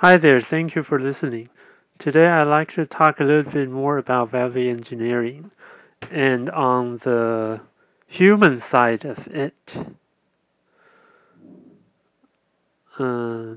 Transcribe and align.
Hi 0.00 0.16
there, 0.16 0.40
thank 0.40 0.76
you 0.76 0.84
for 0.84 1.00
listening. 1.00 1.48
Today 1.98 2.28
I'd 2.28 2.44
like 2.44 2.72
to 2.74 2.86
talk 2.86 3.18
a 3.18 3.24
little 3.24 3.50
bit 3.50 3.68
more 3.68 3.98
about 3.98 4.30
value 4.30 4.70
engineering 4.70 5.50
and 6.08 6.48
on 6.50 6.98
the 6.98 7.62
human 8.06 8.60
side 8.60 9.04
of 9.04 9.26
it. 9.26 9.74
Uh, 12.96 13.54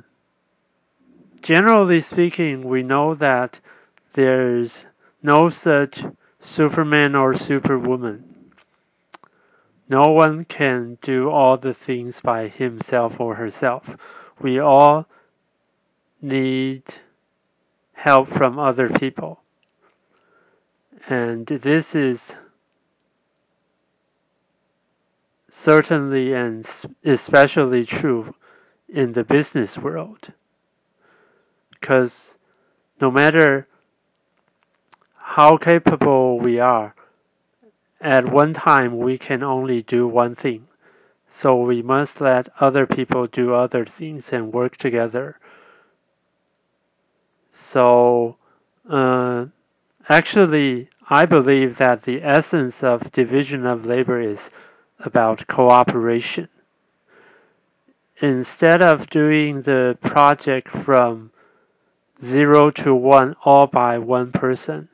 generally 1.43 1.99
speaking, 1.99 2.67
we 2.67 2.81
know 2.81 3.13
that 3.13 3.59
there's 4.13 4.87
no 5.21 5.49
such 5.49 6.03
Superman 6.39 7.13
or 7.13 7.35
Superwoman. 7.35 8.23
No 9.87 10.07
one 10.07 10.45
can 10.45 10.97
do 11.03 11.29
all 11.29 11.57
the 11.57 11.75
things 11.75 12.19
by 12.19 12.47
himself 12.47 13.19
or 13.19 13.35
herself. 13.35 13.95
We 14.39 14.57
all 14.57 15.05
need 16.21 16.83
help 17.93 18.29
from 18.29 18.59
other 18.59 18.89
people. 18.89 19.41
And 21.07 21.45
this 21.45 21.95
is 21.95 22.35
certainly 25.49 26.33
and 26.33 26.67
especially 27.03 27.85
true 27.85 28.35
in 28.87 29.13
the 29.13 29.23
business 29.23 29.77
world. 29.77 30.33
Because 31.71 32.35
no 32.99 33.09
matter 33.09 33.67
how 35.15 35.57
capable 35.57 36.39
we 36.39 36.59
are, 36.59 36.93
at 37.99 38.31
one 38.31 38.53
time 38.53 38.97
we 38.97 39.17
can 39.17 39.43
only 39.43 39.81
do 39.81 40.07
one 40.07 40.35
thing. 40.35 40.67
So 41.29 41.55
we 41.55 41.81
must 41.81 42.19
let 42.19 42.49
other 42.59 42.85
people 42.85 43.27
do 43.27 43.53
other 43.53 43.85
things 43.85 44.33
and 44.33 44.53
work 44.53 44.77
together. 44.77 45.37
So, 47.71 48.35
uh, 48.89 49.45
actually, 50.09 50.89
I 51.09 51.25
believe 51.25 51.77
that 51.77 52.03
the 52.03 52.21
essence 52.21 52.83
of 52.83 53.13
division 53.13 53.65
of 53.65 53.85
labor 53.85 54.19
is 54.19 54.49
about 54.99 55.47
cooperation. 55.47 56.49
Instead 58.19 58.81
of 58.81 59.09
doing 59.09 59.61
the 59.61 59.97
project 60.01 60.67
from 60.67 61.31
zero 62.21 62.71
to 62.71 62.93
one 62.93 63.37
all 63.45 63.67
by 63.67 63.97
one 63.97 64.33
person, 64.33 64.89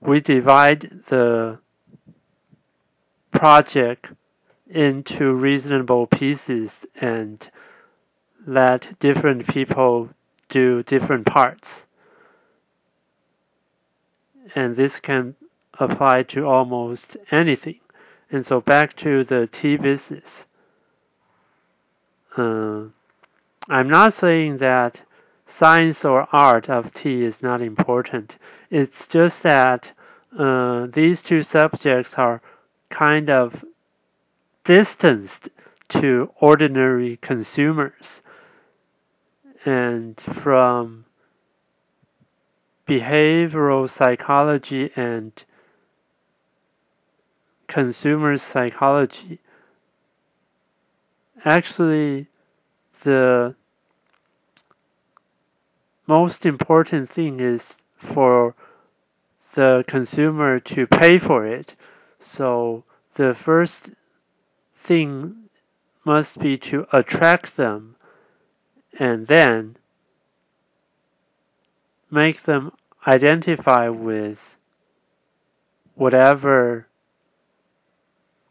we 0.00 0.20
divide 0.20 1.02
the 1.08 1.58
project 3.30 4.06
into 4.70 5.34
reasonable 5.34 6.06
pieces 6.06 6.86
and 6.98 7.50
let 8.46 8.98
different 9.00 9.46
people 9.46 10.08
do 10.54 10.84
different 10.84 11.26
parts. 11.26 11.82
And 14.54 14.76
this 14.76 15.00
can 15.00 15.34
apply 15.80 16.22
to 16.34 16.46
almost 16.46 17.16
anything. 17.32 17.80
And 18.30 18.46
so 18.46 18.60
back 18.60 18.94
to 18.98 19.24
the 19.24 19.48
tea 19.48 19.76
business. 19.76 20.44
Uh, 22.36 22.84
I'm 23.68 23.88
not 23.88 24.14
saying 24.14 24.58
that 24.58 25.02
science 25.48 26.04
or 26.04 26.28
art 26.32 26.70
of 26.70 26.92
tea 26.92 27.24
is 27.24 27.42
not 27.42 27.60
important. 27.60 28.36
It's 28.70 29.08
just 29.08 29.42
that 29.42 29.90
uh, 30.38 30.86
these 30.86 31.20
two 31.20 31.42
subjects 31.42 32.14
are 32.14 32.40
kind 32.90 33.28
of 33.28 33.64
distanced 34.62 35.48
to 35.88 36.30
ordinary 36.40 37.18
consumers. 37.20 38.22
And 39.64 40.20
from 40.20 41.06
behavioral 42.86 43.88
psychology 43.88 44.90
and 44.94 45.32
consumer 47.66 48.36
psychology, 48.36 49.38
actually, 51.44 52.26
the 53.04 53.54
most 56.06 56.44
important 56.44 57.10
thing 57.10 57.40
is 57.40 57.76
for 57.96 58.54
the 59.54 59.84
consumer 59.86 60.60
to 60.60 60.86
pay 60.86 61.18
for 61.18 61.46
it. 61.46 61.74
So 62.20 62.84
the 63.14 63.34
first 63.34 63.90
thing 64.76 65.48
must 66.04 66.38
be 66.38 66.58
to 66.58 66.86
attract 66.92 67.56
them 67.56 67.96
and 68.98 69.26
then 69.26 69.76
make 72.10 72.44
them 72.44 72.72
identify 73.06 73.88
with 73.88 74.56
whatever 75.94 76.86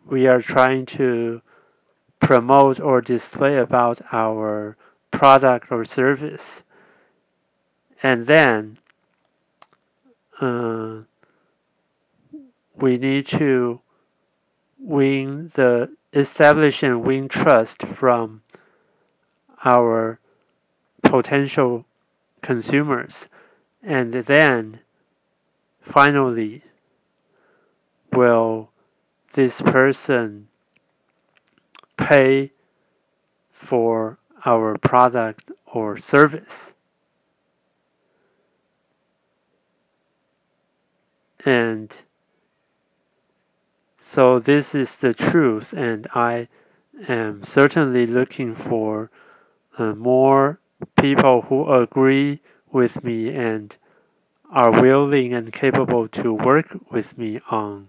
we 0.06 0.28
are 0.28 0.42
trying 0.42 0.86
to 0.86 1.42
promote 2.20 2.80
or 2.80 3.02
display 3.02 3.58
about 3.58 4.02
our 4.12 4.78
product 5.12 5.72
or 5.72 5.86
service. 5.86 6.62
And 8.02 8.28
then 8.28 8.78
uh, 10.42 11.02
we 12.76 12.98
need 12.98 13.28
to 13.28 13.80
win 14.78 15.52
the 15.56 15.90
establish 16.12 16.84
and 16.84 17.04
win 17.04 17.28
trust 17.30 17.82
from 17.84 18.42
our 19.64 20.20
potential 21.14 21.86
consumers. 22.42 23.28
And 23.84 24.12
then 24.26 24.80
finally 25.80 26.64
will 28.12 28.72
this 29.34 29.62
person 29.62 30.48
pay 31.98 32.52
for 33.52 34.18
our 34.44 34.76
product 34.80 35.52
or 35.68 36.00
service? 36.00 36.72
And 41.46 41.96
so 44.00 44.40
this 44.40 44.74
is 44.74 44.96
the 44.96 45.14
truth 45.14 45.74
and 45.74 46.08
i 46.16 46.48
am 47.08 47.44
certainly 47.44 48.06
looking 48.06 48.56
for 48.56 49.12
uh, 49.78 49.94
more 49.94 50.60
people 50.98 51.42
who 51.44 51.72
agree 51.72 52.40
with 52.72 53.04
me 53.04 53.30
and 53.30 53.76
are 54.50 54.82
willing 54.82 55.34
and 55.34 55.52
capable 55.52 56.08
to 56.08 56.34
work 56.34 56.78
with 56.92 57.18
me 57.18 57.40
on 57.50 57.88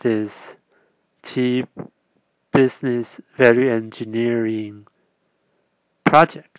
this 0.00 0.56
tea 1.22 1.64
business 2.52 3.20
value 3.36 3.70
engineering 3.70 4.86
project. 6.04 6.57